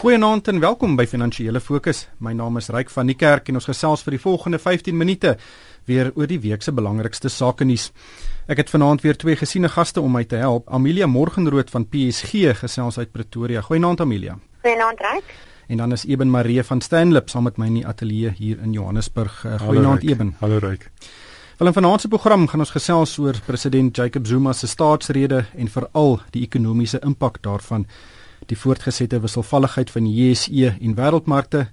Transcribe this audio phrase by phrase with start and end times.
[0.00, 2.06] Goeienaand en welkom by Finansiële Fokus.
[2.24, 5.34] My naam is Ryk van die Kerk en ons gesels vir die volgende 15 minute
[5.84, 7.90] weer oor die week se belangrikste sake nuus.
[8.48, 10.70] Ek het vanaand weer twee gesiene gaste om my te help.
[10.72, 13.60] Amelia Morgenrood van PSG gesels uit Pretoria.
[13.60, 14.38] Goeienaand Amelia.
[14.62, 15.34] Goeienaand Ryk.
[15.68, 18.72] En dan is Eben Marie van Stanlip saam met my in die ateljee hier in
[18.72, 19.42] Johannesburg.
[19.44, 20.32] Eh, goeienaand Eben.
[20.40, 20.88] Hallo Ryk.
[21.58, 25.68] Wel in vanaand se program gaan ons gesels oor president Jacob Zuma se staatsrede en
[25.68, 27.84] veral die ekonomiese impak daarvan
[28.50, 31.66] die voortgesette wisselvalligheid van die JSE en wêreldmarkte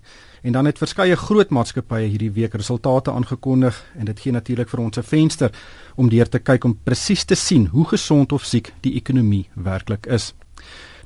[0.47, 4.79] en dan het verskeie groot maatskappye hierdie week resultate aangekondig en dit gee natuurlik vir
[4.79, 5.51] ons 'n venster
[5.95, 10.05] om deur te kyk om presies te sien hoe gesond of siek die ekonomie werklik
[10.05, 10.33] is.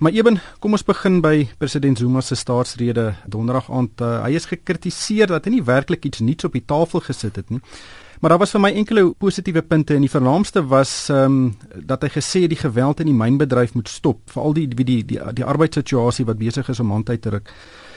[0.02, 4.02] Maar eben, kom ons begin by president Zuma se staatsrede donderdag aand.
[4.02, 7.50] Uh, hy is gekritiseer dat hy nie werklik iets nuuts op die tafel gesit het
[7.54, 7.62] nie.
[8.22, 11.56] Maar daar was vir my enkele positiewe punte en die vernaamste was ehm um,
[11.90, 15.18] dat hy gesê die geweld in die mynbedryf moet stop, veral die die die die,
[15.34, 17.50] die arbeidssituasie wat besig is om aan te druk.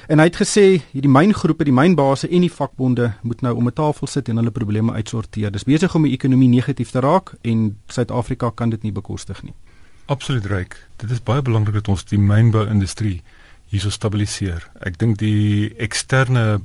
[0.09, 3.72] En hy het gesê hierdie myngroepe, die mynbase en die vakbonde moet nou om 'n
[3.72, 5.53] tafel sit en hulle probleme uitsorteer.
[5.53, 9.55] Dis besig om die ekonomie negatief te raak en Suid-Afrika kan dit nie bekostig nie.
[10.06, 10.88] Absoluut reg.
[10.97, 13.22] Dit is baie belangrik dat ons die mynbou-industrie
[13.66, 14.70] hierso stabiliseer.
[14.81, 16.61] Ek dink die eksterne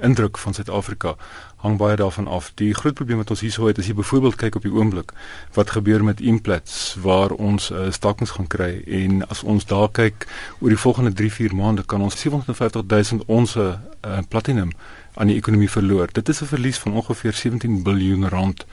[0.00, 1.14] indruk van Suid-Afrika
[1.62, 2.50] hang baie daarvan af.
[2.54, 5.12] Die groot probleem wat ons hierso het, is jy byvoorbeeld kyk op die oomblik
[5.54, 10.26] wat gebeur met Implats waar ons uh, stakings gaan kry en as ons daar kyk
[10.60, 13.76] oor die volgende 3-4 maande kan ons 750 000 ons uh,
[14.28, 14.72] platinum
[15.14, 16.08] aan die ekonomie verloor.
[16.12, 18.66] Dit is 'n verlies van ongeveer 17 miljard rand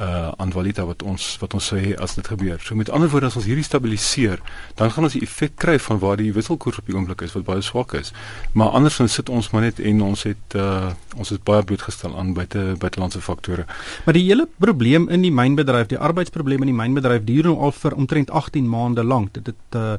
[0.00, 2.60] uh aan valuta wat ons wat ons sou hê as dit gebeur.
[2.64, 4.40] So met ander woorde as ons hierdie stabiliseer,
[4.78, 7.44] dan gaan ons die effek kry van waar die wisselkoers op die oomblik is wat
[7.44, 8.12] baie swak is.
[8.56, 12.32] Maar andersins sit ons maar net en ons het uh ons is baie blootgestel aan
[12.32, 13.66] buite buitelandse faktore.
[14.06, 17.76] Maar die hele probleem in die mynbedryf, die arbeidsprobleme in die mynbedryf duur nou al
[17.76, 19.34] vir omtrent 18 maande lank.
[19.34, 19.98] Dit het uh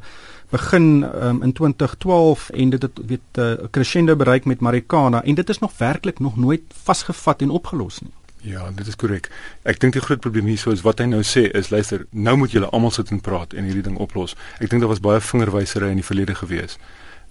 [0.54, 5.36] begin um, in 2012 en dit het weet 'n uh, crescendo bereik met Marikana en
[5.36, 8.12] dit is nog werklik nog nooit vasgevat en opgelos nie.
[8.44, 9.30] Ja, dit is korrek.
[9.64, 12.52] Ek dink die groot probleem hier is wat hy nou sê is luister, nou moet
[12.52, 14.36] julle almal sit en praat en hierdie ding oplos.
[14.59, 16.76] Ek dink daar was baie vingerwysery in die verlede gewees.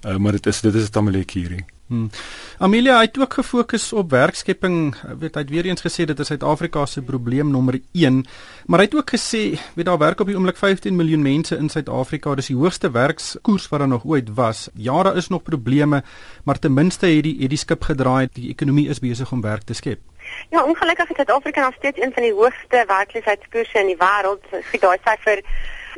[0.02, 1.64] Uh, maar dit is dit is 'n tamelek hierdie.
[1.86, 2.10] Hmm.
[2.58, 4.96] Amelia het ook gefokus op werkskepping.
[5.18, 8.24] Weet hy het weer eens gesê dit is Suid-Afrika se probleem nommer 1,
[8.66, 11.68] maar hy het ook gesê, weet daar werk op die oomblik 15 miljoen mense in
[11.68, 12.34] Suid-Afrika.
[12.34, 14.68] Dis die hoogste werkskoers wat daar nog ooit was.
[14.74, 16.02] Ja, daar is nog probleme,
[16.44, 18.28] maar ten minste het die het die skip gedraai.
[18.32, 20.00] Die ekonomie is besig om werk te skep.
[20.50, 24.44] Ja, ongelukkig is Suid-Afrika nog steeds een van die hoogste werkloosheidskoerse in die wêreld.
[24.68, 25.42] Skiet daai syfer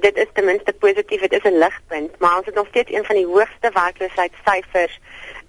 [0.01, 3.05] dit is ten minste positief, dit is 'n ligpunt, maar ons het nog steeds een
[3.05, 5.01] van die hoogste werkloosheidssyfers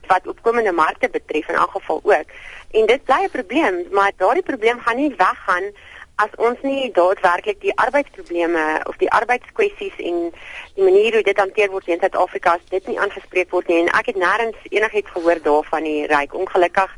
[0.08, 2.30] wat opkomende markte betref in elk geval ook.
[2.72, 5.64] En dit bly 'n probleem, maar daardie probleem gaan nie weggaan
[6.16, 10.32] as ons nie daadwerklik die arbeidsprobleme of die arbeidskwessies en
[10.76, 13.92] die manier hoe dit hanteer word in Suid-Afrika as dit nie aangespreek word nie en
[14.00, 16.96] ek het nêrens enigiets gehoor daarvan nie, ryk ongelukkig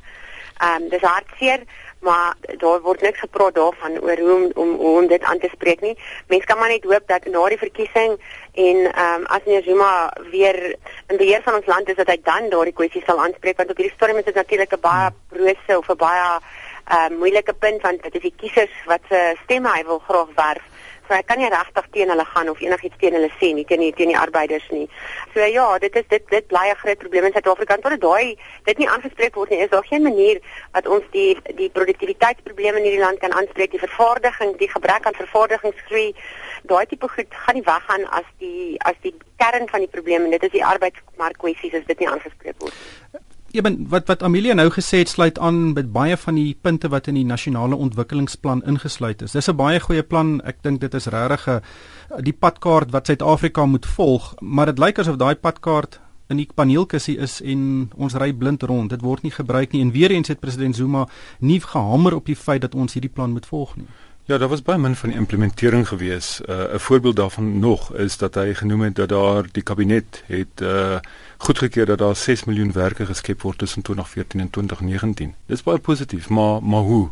[0.58, 1.64] Ehm um, dis hartseer,
[2.00, 5.82] maar daar word niks gepraat daarvan oor hoe om om, om dit aan te spreek
[5.82, 5.98] nie.
[6.28, 8.18] Mense kan maar net hoop dat na die verkiesing
[8.54, 10.76] en ehm um, as meneer Zuma weer
[11.08, 13.78] in beheer van ons land is dat hy dan daardie kwessie sal aanspreek want op
[13.78, 16.40] hierdie stadium is dit natuurlik 'n baie brose of 'n baie
[16.88, 20.34] ehm um, moeilike punt want dit is die kiesers wat se stemme hy wil graag
[20.36, 20.66] werf.
[21.08, 23.80] So ek kan nie regtig teen hulle gaan of enigiets teen hulle sê nie, teen
[23.80, 24.88] die teen die arbeiders nie.
[25.34, 27.78] So ja, dit is dit dit bly 'n groot probleem in Suid-Afrika.
[27.78, 28.36] Tot daai
[28.66, 30.42] dit nie aangespreek word nie, is daar geen manier
[30.74, 35.22] wat ons die die produktiwiteitsprobleme in hierdie land kan aanspreek, die vervaardiging, die gebrek aan
[35.24, 36.16] vervaardigingsgroei.
[36.64, 40.32] Daai tipe goed gaan nie weggaan as die as die kern van die probleem en
[40.32, 43.27] dit is die arbeidsmarkkwessies as dit nie aangespreek word nie.
[43.58, 47.08] Eben wat wat Amelia nou gesê het sluit aan met baie van die punte wat
[47.10, 49.32] in die nasionale ontwikkelingsplan ingesluit is.
[49.32, 50.42] Dis 'n baie goeie plan.
[50.42, 51.62] Ek dink dit is regtig 'n
[52.24, 57.18] die padkaart wat Suid-Afrika moet volg, maar dit lyk asof daai padkaart in die paneelkussie
[57.18, 58.90] is en ons ry blind rond.
[58.90, 61.08] Dit word nie gebruik nie en weer eens het president Zuma
[61.40, 63.88] nie gehamer op die feit dat ons hierdie plan moet volg nie.
[64.28, 66.42] Ja, daar was baie min van die implementering gewees.
[66.50, 70.62] Uh, 'n Voorbeeld daarvan nog is dat hy genoem het dat daar die kabinet het
[70.62, 71.00] uh
[71.38, 75.36] goedgekeur dat daar 6 miljoen werke geskep word tussen 2014 en 2019.
[75.46, 77.10] Dis baie positief, maar maar hoe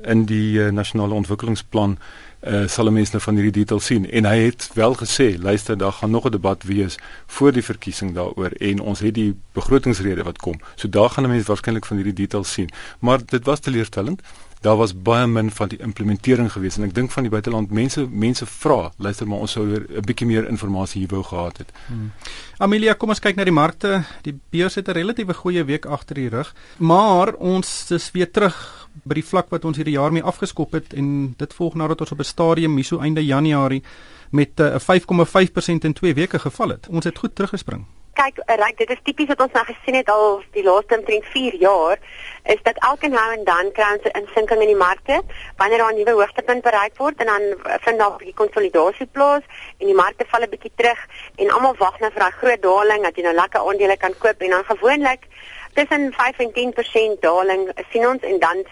[0.00, 1.98] in die uh, nasionale ontwikkelingsplan
[2.46, 5.92] uh, sal mense nou van hierdie detail sien en hy het wel gesê, luister, daar
[5.92, 10.38] gaan nog 'n debat wees voor die verkiesing daaroor en ons het die begrotingsrede wat
[10.38, 10.60] kom.
[10.74, 12.70] So daar gaan mense waarskynlik van hierdie detail sien.
[13.00, 14.22] Maar dit was teleurstellend
[14.60, 18.06] daar was baie min van die implementering gewees en ek dink van die buiteland mense
[18.10, 21.70] mense vra luister maar ons sou weer 'n bietjie meer inligting hier wou gehad het.
[21.86, 22.12] Hmm.
[22.58, 24.04] Amelia, kom ons kyk na die markte.
[24.22, 28.85] Die beurs het 'n relatiewe goeie week agter die rug, maar ons is weer terug
[29.04, 32.12] by die vlak wat ons hierdie jaar mee afgeskop het en dit volg nadat ons
[32.12, 33.82] op 'n stadium hierso einde Januarie
[34.30, 36.88] met 'n uh, 5,5% in 2 weke geval het.
[36.88, 37.86] Ons het goed teruggespring.
[38.16, 41.56] kyk, reg, dit is tipies wat ons nou gesien het al die laaste omtrent 4
[41.60, 42.00] jaar,
[42.54, 45.20] is dat elke nou en dan kry ons 'n insinking in die markte
[45.56, 47.42] wanneer daar 'n nuwe hoogtepunt bereik word en dan
[47.84, 49.44] vind daar 'n bietjie konsolidasie plaas
[49.78, 51.00] en die markte val 'n bietjie terug
[51.36, 54.40] en almal wag nou vir daai groot daling dat jy nou lekker aandele kan koop
[54.40, 55.22] en dan gewoonlik
[55.74, 58.64] tussen 5 en 10% daling sien ons en dan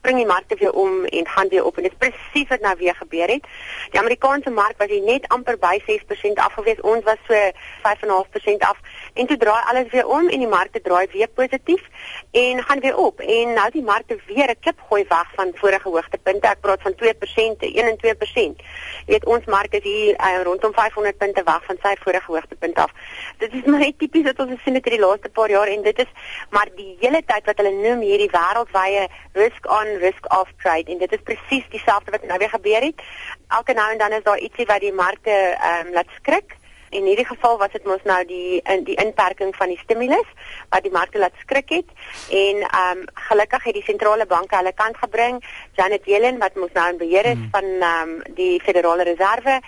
[0.00, 2.76] spring die markte weer om en gaan weer op en dit is presies wat nou
[2.78, 3.44] weer gebeur het.
[3.90, 6.80] Die Amerikaanse mark was net amper by 6% afgewees.
[6.80, 8.78] Ons was so 5.5% af
[9.14, 11.82] en toe draai alles weer om en die markte draai weer positief
[12.30, 13.20] en gaan weer op.
[13.20, 16.46] En nou die markte weer 'n klip gooi weg van vorige hoogtepunte.
[16.46, 18.62] Ek praat van 2%, 1 en 2%.
[19.06, 22.76] Jy weet ons mark is hier uh, rondom 500 punte weg van sy vorige hoogtepunt
[22.76, 22.90] af.
[23.38, 25.82] Dit is maar net tipies wat ons gesien het in die laaste paar jaar en
[25.82, 26.10] dit is
[26.50, 30.98] maar die hele tyd wat hulle noem hierdie wêreldwye risk on risk off trade en
[30.98, 33.02] dit is presies dieselfde wat nou weer gebeur het.
[33.48, 36.58] Elke nou en dan is daar ietsie wat die markte ehm um, laat skrik.
[36.90, 40.26] In hierdie geval was dit mos nou die in die inperking van die stimulus
[40.72, 41.92] wat die markte laat skrik het
[42.28, 45.38] en ehm um, gelukkig het die sentrale banke hulle kant gebring.
[45.78, 47.48] Janet Yellen wat mos nou in beheer is hmm.
[47.54, 49.60] van ehm um, die Federale Reserve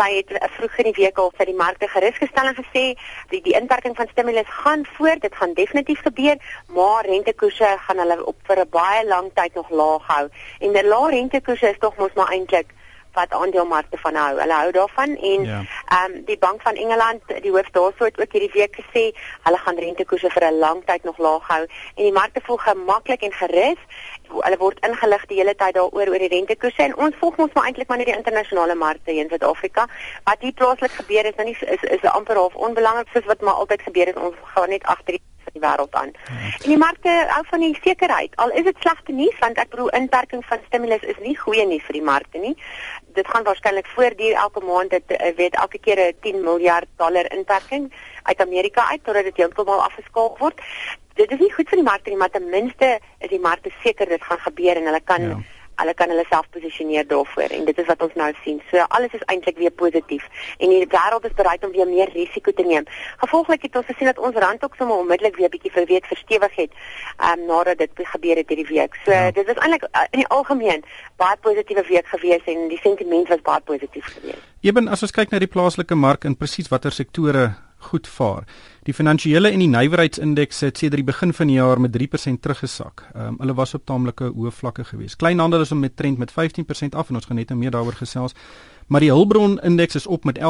[0.00, 2.84] sy het vroeg in die week al vir die markte gerusgestel en gesê
[3.32, 6.36] die die inperking van stimulus gaan voort, dit gaan definitief gebeur,
[6.76, 10.26] maar rentekoerse gaan hulle op vir 'n baie lang tyd nog laag hou.
[10.60, 12.72] En 'n lae rentekoers is tog mos maar eintlik
[13.12, 14.38] wat aandelemarkte van hou.
[14.38, 15.58] Hulle hou daarvan en ja.
[15.60, 16.04] ehm ja.
[16.04, 19.04] um, die Bank van Engeland, die hoof daarso het ook hierdie week gesê
[19.42, 21.62] hulle gaan rentekoerse vir 'n lang tyd nog laag hou
[21.94, 23.80] en die markte voel gemaklik en gerus.
[24.28, 27.66] Hulle word ingelig die hele tyd daaroor oor die rentekoerse en ons volg ons maar
[27.66, 29.88] eintlik maar net die internasionale markte in Suid-Afrika.
[30.24, 33.54] Wat hier plaaslik gebeur is nou nie is is amper half onbelangrik soos wat maar
[33.54, 34.16] altyd gebeur het.
[34.16, 35.22] Ons gaan net agter die
[35.52, 36.12] die wêreld aan.
[36.62, 38.36] En die markte hou van die sekerheid.
[38.36, 41.84] Al is dit slegte nuus want ek bedoel inperking van stimulus is nie goeie nuus
[41.88, 42.54] vir die markte nie
[43.14, 47.32] dit gaan waarskynlik voortduur elke maand dit uh, weet elke keer 'n 10 miljard dollar
[47.32, 47.92] inperking
[48.22, 50.60] uit Amerika uit totdat dit heeltemal afgeskaal word.
[51.14, 54.08] Dit is nie goed vir die markte nie, maar ten minste is die markte seker
[54.08, 55.42] dit gaan gebeur en hulle kan ja
[55.80, 58.60] hulle kan hulle self posisioneer daarvoor en dit is wat ons nou sien.
[58.70, 60.26] So alles is eintlik weer positief
[60.58, 62.88] en die wêreld is bereid om weer meer risiko te neem.
[63.22, 66.58] Gevolglik het ons gesien dat ons rand ook sommer onmiddellik weer bietjie vir week verstewig
[66.62, 66.76] het
[67.30, 69.00] um, nadat dit gebeur het hierdie week.
[69.04, 69.30] So ja.
[69.30, 70.84] dit is eintlik uh, in die algemeen
[71.22, 74.46] baie positiewe week gewees en die sentiment was baie positief geweest.
[74.66, 77.50] Eben as ons kyk na die plaaslike mark en presies watter sektore
[77.80, 78.44] goed vaar.
[78.82, 83.06] Die finansiële en die nywerheidsindeks het sedert die begin van die jaar met 3% teruggesak.
[83.14, 85.16] Ehm um, hulle was op taamlike hoë vlakke geweest.
[85.16, 88.34] Kleinhandel is om met trend met 15% af en ons gaan net meer daaroor gesels.
[88.86, 90.42] Maar die Hulbron indeks is op met 11%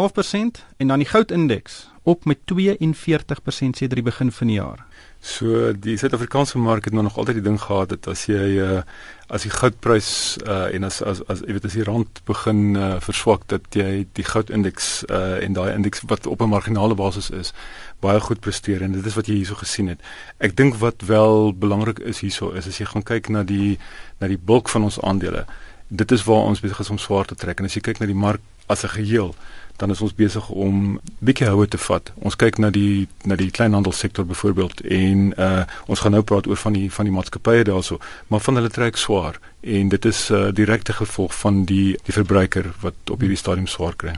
[0.76, 4.84] en dan die goudindeks op met 42% sedert die begin van die jaar.
[5.20, 8.80] So die Suid-Afrikaanse mark het nou nog altyd die ding gehad dat as jy uh,
[9.28, 12.94] as die goudprys uh, en as as as jy weet as die rand begin uh,
[13.04, 17.52] verswak dat jy die goudindeks uh, en daai indeks wat op 'n marginale basis is
[18.00, 20.00] baie goed presteer en dit is wat jy hierso gesien het.
[20.38, 23.78] Ek dink wat wel belangrik is hierso is as jy gaan kyk na die
[24.20, 25.44] na die bulk van ons aandele.
[25.90, 28.06] Dit is waar ons besig is om swaar te trek en as jy kyk na
[28.06, 29.34] die mark as 'n geheel
[29.80, 32.10] dan is ons besig om bietjie houe te vat.
[32.20, 36.60] Ons kyk na die na die kleinhandelsektor byvoorbeeld en uh ons gaan nou praat oor
[36.64, 37.98] van die van die maatskappye daarso,
[38.28, 42.16] maar van hulle trek swaar en dit is 'n uh, direkte gevolg van die die
[42.20, 44.14] verbruiker wat op hierdie stadium swaar kry.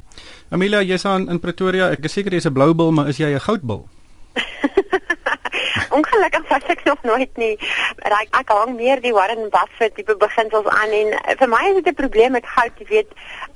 [0.51, 1.91] Amelia, jy's aan in Pretoria.
[1.91, 3.89] Ek is seker jy's 'n blou bil, maar is jy 'n goudbil?
[5.93, 7.59] Ongelukkig was ek nog nooit nie.
[8.09, 11.75] Ek ek hang meer die Warren Buffett tipe beginsels aan en eh, vir my is
[11.81, 13.11] dit 'n probleem met goud, jy weet.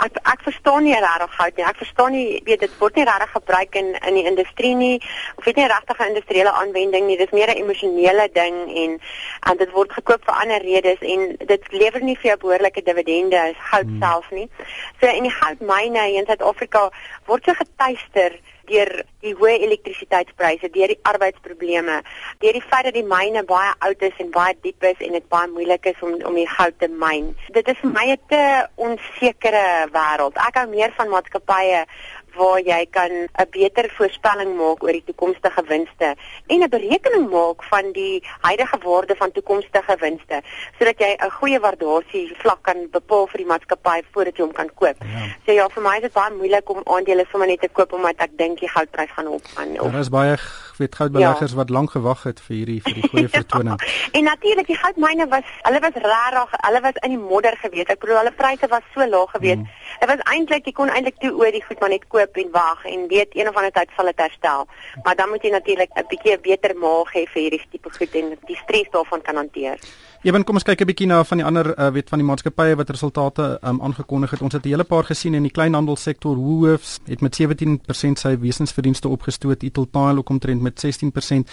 [0.04, 1.64] Ek ek verstaan nie regtig goud nie.
[1.64, 5.00] Ek verstaan nie, weet dit word nie regtig gebruik in in die industrie nie.
[5.36, 7.16] Of weet nie regtig 'n industriële aanwending nie.
[7.16, 9.00] Dis meer 'n emosionele ding en
[9.50, 13.40] en dit word gekoop vir ander redes en dit lewer nie vir jou behoorlike dividende
[13.40, 14.02] as goud hmm.
[14.02, 14.48] self nie.
[15.00, 16.90] So in die goudmyne in Suid-Afrika
[17.26, 18.36] word so getuister
[18.70, 18.90] deur
[19.24, 22.00] die hoë elektrisiteitspryse, deur die arbeidsprobleme,
[22.42, 25.28] deur die feit dat die myne baie oud is en baie diep is en dit
[25.32, 27.32] baie moeilik is om om die goud te myn.
[27.54, 28.44] Dit is vir my 'n te
[28.76, 30.36] onsekere wêreld.
[30.48, 31.86] Ek hou meer van maatskappye
[32.36, 36.14] waar jy kan 'n beter voorspelling maak oor die toekomstige winste
[36.46, 40.42] en 'n berekening maak van die huidige waarde van toekomstige winste
[40.78, 44.70] sodat jy 'n goeie waardasie vlak kan bepaal vir die maatskappy voordat jy hom kan
[44.74, 44.96] koop.
[45.00, 45.26] Ja.
[45.46, 48.14] So ja, vir my is dit baie moeilik om aandele sommer net te koop omdat
[48.18, 49.74] ek dink die goudprys gaan opgaan.
[49.74, 50.36] Daar is baie
[50.76, 51.56] weet goudbeleggers ja.
[51.56, 53.80] wat lank gewag het vir hierdie vir die goeie vertoning.
[53.80, 54.18] ja.
[54.18, 57.88] En natuurlik die goudmyne was hulle was rarig, hulle was in die modder gewees.
[57.92, 59.62] Ek bedoel hulle pryse was so laag gewees.
[59.62, 59.68] Mm.
[60.00, 62.84] Dit was eintlik jy kon eintlik toe oor die goed maar net koop en wag
[62.84, 64.66] en weet een of ander tyd sal dit herstel.
[65.04, 68.38] Maar dan moet jy natuurlik 'n bietjie beter maag hê vir hierdie tipe goed en
[68.46, 69.78] die stres daarvan kan hanteer.
[70.24, 72.76] Ewen, kom ons kyk 'n bietjie na van die ander uh, weet van die maatskappye
[72.76, 74.40] wat resultate um, aangekondig het.
[74.40, 76.36] Ons het 'n hele paar gesien in die kleinhandelsektor.
[76.36, 81.50] Woolworths het met 17% sy wesensverdienste opgestoot, Itel Tile ook omtrent met 16%.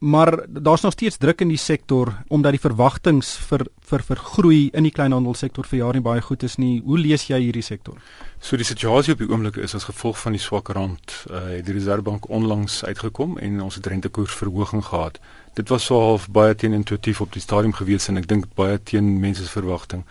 [0.00, 4.70] Maar daar's nog steeds druk in die sektor omdat die verwagtinge vir vir vir groei
[4.72, 6.82] in die kleinhandelsektor vir jaar nie baie goed is nie.
[6.84, 7.94] Hoe lees jy hierdie sektor?
[8.40, 11.66] So die situasie op die oomblik is as gevolg van die swak rand, uh, het
[11.66, 15.20] die Reserwebank onlangs uitgekom en ons het rentekoersverhoging gehad
[15.54, 18.78] dit was so half baie teen intuïtief op die stadium gewees en ek dink baie
[18.82, 20.04] teen mense se verwagting.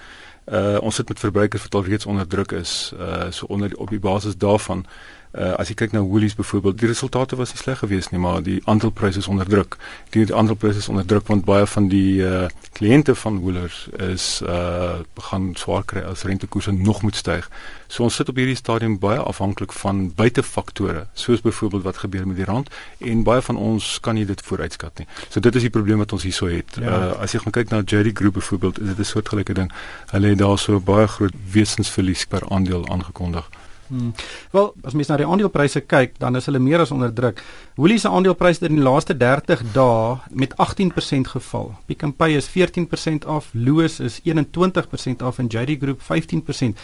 [0.50, 2.92] Uh ons sit met verbruikers wat al reeds onder druk is.
[2.98, 4.86] Uh so onder op die basis daarvan
[5.30, 8.42] Uh, as jy kyk na Woolies byvoorbeeld, die resultate was nie sleg geweest nie, maar
[8.42, 9.76] die aandelpryse is onder druk.
[10.16, 15.06] Die, aandelpryse is onder druk want baie van die uh, kliënte van Woolers is uh
[15.30, 17.46] gaan swaar kry as rentekoerse nog moet styg.
[17.88, 22.42] So ons sit op hierdie stadium baie afhanklik van buitefaktore, soos byvoorbeeld wat gebeur met
[22.42, 25.08] die rand en baie van ons kan nie dit vooruitskat nie.
[25.30, 26.82] So dit is die probleem wat ons hierso het.
[26.82, 26.90] Ja.
[26.90, 29.72] Uh as jy gaan kyk na JD Group byvoorbeeld, is dit 'n soortgelyke ding.
[30.10, 33.46] Hulle het daar so baie groot wesensverlies per aandeel aangekondig.
[33.90, 34.14] Hmm.
[34.54, 37.42] Wel, as mens na die aandelepryse kyk, dan is hulle meer as onder druk.
[37.76, 41.72] Woolies se aandelepryse het in die laaste 30 dae met 18% geval.
[41.90, 46.78] Pick n Pay is 14% af, Loos is 21% af en JD Group 15%.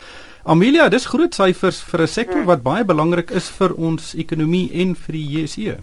[0.44, 2.50] Amelia, dis groot syfers vir 'n sektor hmm.
[2.50, 5.78] wat baie belangrik is vir ons ekonomie en vir die JSE.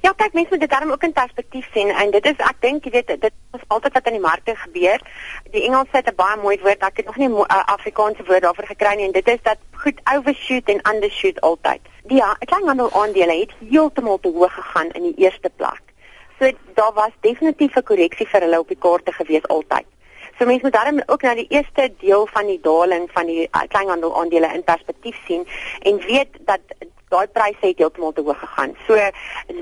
[0.00, 2.84] Ja, kyk, mense moet dit daarom ook in perspektief sien en dit is ek dink
[2.84, 5.02] jy weet dit is altyd wat in die markte gebeur.
[5.52, 8.42] Die Engels het 'n baie mooi woord, ek het nog nie 'n uh, Afrikaanse woord
[8.42, 11.80] daarvoor gekry nie en dit is dat goed overshoot en undershoot altyd.
[12.04, 15.82] Die ja, kleinhandel aandele het heeltemal te hoog gegaan in die eerste plek.
[16.38, 19.86] So daar was definitief 'n korreksie vir hulle op die kaarte gewees altyd.
[20.38, 23.60] So mense moet daarom ook na die eerste deel van die daling van die uh,
[23.68, 25.46] kleinhandel aandele in perspektief sien
[25.82, 26.60] en weet dat
[27.14, 28.74] daai pryse het heeltemal te hoog gegaan.
[28.86, 28.98] So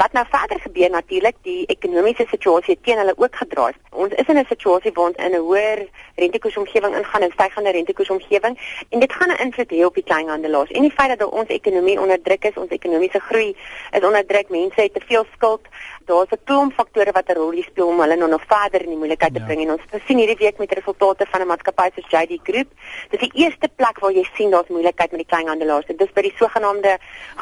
[0.01, 3.73] wat nou verder gebeur natuurlik, die ekonomiese situasie teen hulle ook gedraai.
[3.91, 8.59] Ons is in 'n situasie waar ons in 'n hoër rentekoersomgewing ingaan en stygende rentekoersomgewing
[8.91, 10.71] en dit gaan 'n invloed hê op die kleinhandelaars.
[10.71, 13.57] En die feit dat ons ekonomie onder druk is, ons ekonomiese groei
[13.91, 15.61] is onder druk, mense het te veel skuld.
[16.05, 18.97] Daar's 'n klomp faktore wat 'n rol speel om hulle nou nog verder in die
[18.97, 19.39] moeilikheid ja.
[19.39, 19.61] te bring.
[19.63, 22.69] En ons sien hierdie week met resultate van 'n maatskappy soos JD Group.
[23.11, 25.87] Dis die eerste plek waar jy sien daar's moeilikheid met die kleinhandelaars.
[25.87, 26.99] Dit is by die sogenaamde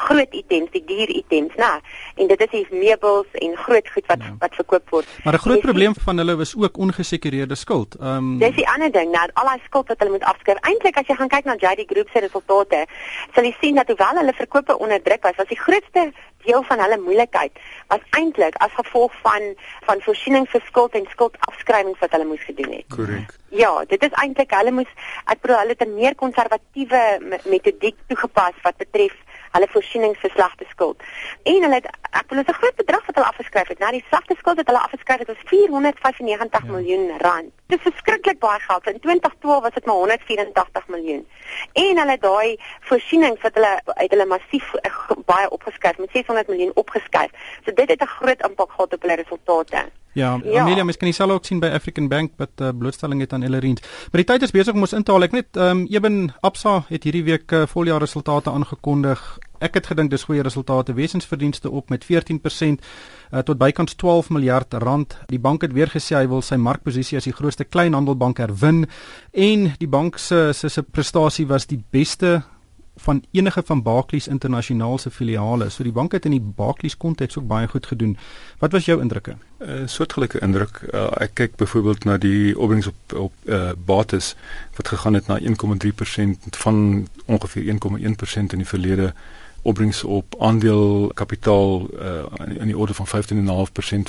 [0.07, 1.71] groot items, die duur items, né?
[2.15, 4.33] En dit is die meubels en groot goed wat ja.
[4.39, 5.07] wat verkoop word.
[5.23, 7.95] Maar 'n groot jy probleem sien, van hulle is ook ongesekureerde skuld.
[7.99, 10.59] Ehm um, Dis die ander ding, nou al daai skuld wat hulle moet afskryf.
[10.61, 12.85] Eintlik as jy gaan kyk na JD Group se resultate,
[13.33, 16.11] sal jy sien dat hoewel hulle verkope onder druk was, was die grootste
[16.45, 19.53] deel van hulle moeilikheid was eintlik as gevolg van
[19.87, 22.87] van voorsiening vir skuld en skuldafskrywings wat hulle moes gedoen het.
[22.95, 23.35] Korrek.
[23.49, 24.91] Ja, dit is eintlik hulle moes
[25.25, 27.03] ek bedoel hulle het 'n meer konservatiewe
[27.45, 29.15] metodiek toegepas wat betref
[29.51, 31.03] hulle voorsieningsverslagte skuld.
[31.43, 33.79] En hulle het ek wil 'n groot bedrag wat hulle afgeskryf het.
[33.79, 36.71] Nou die slagte skuld wat hulle afgeskryf het was 495 ja.
[36.71, 37.51] miljoen rand.
[37.71, 38.87] Dit is verskriklik baie geld.
[38.87, 41.27] In 2012 was dit maar 184 miljoen.
[41.73, 42.59] En hulle daai
[42.89, 44.91] voorsienings wat hulle uit hulle massief uh,
[45.25, 47.31] baie opgeskryf met 600 miljoen opgeskryf.
[47.65, 49.89] So dit het 'n groot impak gehad op hulle resultate.
[50.13, 50.61] Ja, ja.
[50.61, 53.43] Amelia, mens kan nie sal ook sien by African Bank wat uh, blootstelling het aan
[53.43, 53.79] Ellerine.
[54.11, 55.23] Maar die tyd is besig om ons in te haal.
[55.23, 59.37] Ek net ehm um, Eben Absa het hierdie week uh, voljaar resultate aangekondig.
[59.61, 60.95] Ek het gedink dis goeie resultate.
[60.97, 62.77] Wesensverdienste op met 14% uh,
[63.31, 65.17] eh, tot bykans 12 miljard rand.
[65.29, 68.87] Die bank het weer gesê hy wil sy markposisie as die grootste kleinhandelbank herwin
[69.31, 72.41] en die bank se se prestasie was die beste
[73.01, 75.69] van enige van Barclays internasionaal se filiale.
[75.69, 78.17] So die bank het in die Barclays konteks ook baie goed gedoen.
[78.59, 79.35] Wat was jou indrukke?
[79.59, 80.81] 'n uh, Soortgelyke indruk.
[80.93, 84.35] Uh, ek kyk byvoorbeeld na die opbrengs op op uh, bates
[84.75, 85.45] wat gegaan het na 1,3%
[86.49, 87.77] van ongeveer 1,1%
[88.33, 89.13] in die verlede
[89.61, 92.23] opbrengs op aandeel kapitaal uh,
[92.59, 93.11] in die orde van 15.5%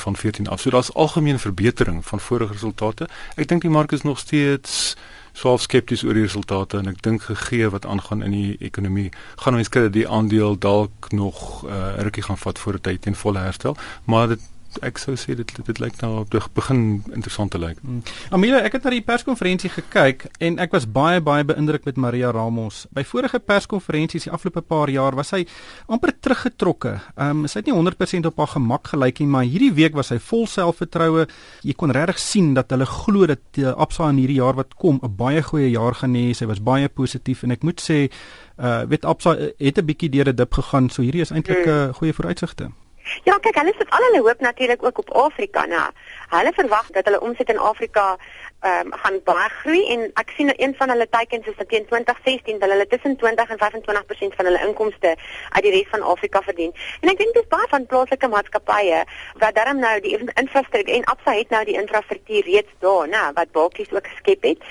[0.00, 0.60] van 14 af.
[0.60, 3.08] So daar's algemeen verbetering van vorige resultate.
[3.34, 4.96] Ek dink die mark is nog steeds
[5.32, 9.08] swaar skepties oor die resultate en ek dink gegee wat aangaan in die ekonomie
[9.40, 13.16] gaan mense kry dat die aandeel dalk nog uh, rukkie gaan vat voor dit teen
[13.16, 14.44] volle herstel maar dit
[14.82, 17.78] ek sou sê dit dit, dit lyk nou op die begin interessant te lyk.
[17.82, 18.02] Hmm.
[18.30, 22.32] Amelia, ek het na die perskonferensie gekyk en ek was baie baie beïndruk met Maria
[22.32, 22.86] Ramos.
[22.94, 25.44] By vorige perskonferensies die afgelope paar jaar was sy
[25.92, 26.96] amper teruggetrokke.
[27.16, 30.12] Ehm um, sy het nie 100% op haar gemak gelyk nie, maar hierdie week was
[30.12, 31.26] sy vol selfvertroue.
[31.66, 35.00] Jy kon regtig sien dat hulle glo dat uh, Absa in hierdie jaar wat kom
[35.02, 36.32] 'n baie goeie jaar gaan hê.
[36.32, 38.08] Sy was baie positief en ek moet sê
[38.58, 41.68] uh weet Absa het 'n bietjie deur 'n dip gegaan, so hierdie is eintlik 'n
[41.68, 42.70] uh, goeie vooruitsigte.
[43.24, 45.88] Ja, kyk, hulle sit al hulle hoop natuurlik ook op Afrika, nou.
[46.32, 48.16] Hulle verwag dat hulle omset in Afrika
[48.62, 51.86] ehm um, gaan baie groei en ek sien een van hulle teikens is dat teen
[51.86, 55.14] 2016 wil hulle tussen 20 en 25% van hulle inkomste
[55.48, 56.70] uit die res van Afrika verdien.
[57.00, 59.00] En ek dink dis baie van plaaslike maatskappye
[59.42, 63.50] wat daarom nou die infrastruktuur en Absa het nou die infrastruktuur reeds daar, nê, wat
[63.58, 64.62] Barclays ook geskep het.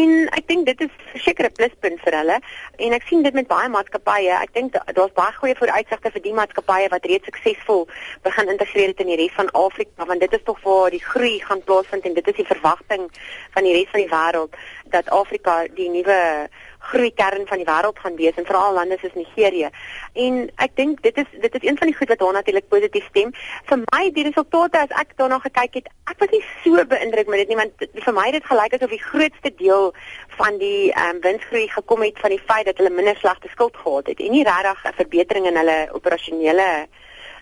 [0.00, 2.38] En ek dink dit is 'n pluspunt vir hulle
[2.78, 4.32] en ek sien dit met baie maatskappye.
[4.40, 7.88] Ek dink daar's baie goeie vooruitsigte vir die maatskappye wat reeds suksesvol
[8.22, 11.40] begin integreer het in die res van Afrika, want dit is tog waar die groei
[11.40, 13.10] gaan plaasvind en dit is die verwagting
[13.54, 14.56] van die res van die wêreld
[14.94, 16.48] dat Afrika die nuwe
[16.84, 19.70] groeikern van die wêreld gaan wees en veral lande soos Nigerië.
[20.12, 23.06] En ek dink dit is dit is een van die goed wat daar natuurlik positief
[23.08, 23.32] stem.
[23.70, 27.44] Vir my die resultate as ek daarna gekyk het, ek was nie so beïndruk met
[27.44, 29.90] dit nie want vir my het dit gelyk asof die grootste deel
[30.36, 33.76] van die ehm um, winsgroei gekom het van die feit dat hulle minder slegte skuld
[33.76, 36.68] gehad het en nie regtig 'n verbetering in hulle operasionele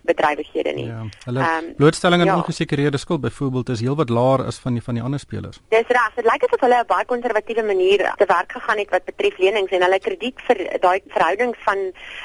[0.02, 0.86] bedrywighede nie.
[0.86, 2.36] Ja, hulle um, blootstelling aan ja.
[2.36, 5.60] ongesekerde skuld byvoorbeeld is heelwat laer as van die van die ander spelers.
[5.74, 9.04] Dis reg, dit lyk asof hulle 'n baie konservatiewe manier te werk gegaan het wat
[9.04, 11.78] betref lenings en hulle krediet vir daai verhouding van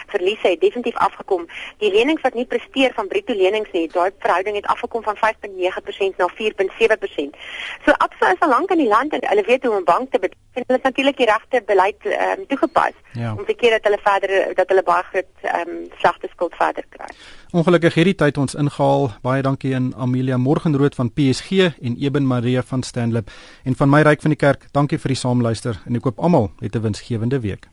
[0.08, 1.48] verliese het definitief afgekom.
[1.78, 6.18] Die lenings wat nie presteer van bruto lenings nie, daai verhouding het afgekom van 5.9%
[6.18, 7.38] na 4.7%.
[7.86, 10.12] So Absa is al lank in die land en hulle weet hoe om 'n bank
[10.12, 13.34] te bedryf en hulle het natuurlik die regte beleid um, toegepas ja.
[13.38, 16.86] om te keer dat hulle verder dat hulle baie groot ehm um, slegte skuld verder
[16.90, 17.10] kry.
[17.52, 19.10] Ongelukkig hierdie tyd ons ingehaal.
[19.22, 23.32] Baie dankie aan Amelia Morgenrood van PSG en Eben Maria van Stanlip
[23.64, 24.68] en van my ryk van die kerk.
[24.72, 27.70] Dankie vir die saamluister en ek koop almal 'n winsgewende week.